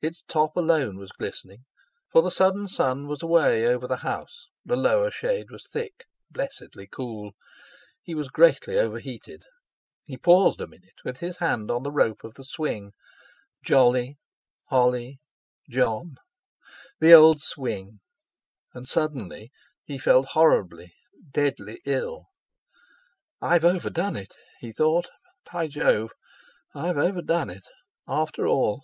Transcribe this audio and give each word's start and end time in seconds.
Its 0.00 0.22
top 0.22 0.56
alone 0.56 0.98
was 0.98 1.12
glistening, 1.12 1.64
for 2.10 2.22
the 2.22 2.30
sudden 2.32 2.66
sun 2.66 3.06
was 3.06 3.22
away 3.22 3.64
over 3.64 3.86
the 3.86 3.98
house; 3.98 4.48
the 4.64 4.74
lower 4.74 5.12
shade 5.12 5.48
was 5.52 5.64
thick, 5.68 6.06
blessedly 6.28 6.88
cool—he 6.88 8.12
was 8.12 8.28
greatly 8.30 8.76
overheated. 8.76 9.44
He 10.06 10.16
paused 10.18 10.60
a 10.60 10.66
minute 10.66 10.98
with 11.04 11.18
his 11.18 11.36
hand 11.36 11.70
on 11.70 11.84
the 11.84 11.92
rope 11.92 12.24
of 12.24 12.34
the 12.34 12.44
swing—Jolly, 12.44 14.18
Holly—Jon! 14.70 16.16
The 16.98 17.12
old 17.14 17.40
swing! 17.40 18.00
And 18.74 18.88
suddenly, 18.88 19.52
he 19.84 19.98
felt 19.98 20.30
horribly—deadly 20.30 21.80
ill. 21.86 22.24
'I've 23.40 23.64
over 23.64 23.88
done 23.90 24.16
it!' 24.16 24.34
he 24.58 24.72
thought: 24.72 25.10
'by 25.52 25.68
Jove! 25.68 26.10
I've 26.74 26.98
overdone 26.98 27.50
it—after 27.50 28.48
all!' 28.48 28.82